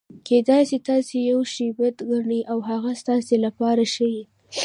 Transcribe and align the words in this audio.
کېدای 0.27 0.63
سي 0.69 0.77
تاسي 0.87 1.17
یوشي 1.31 1.67
بد 1.77 1.97
ګڼى 2.09 2.41
او 2.51 2.57
هغه 2.69 2.91
ستاسي 3.01 3.35
له 3.43 3.49
پاره 3.57 3.85
ښه 3.93 4.07
يي. 4.15 4.23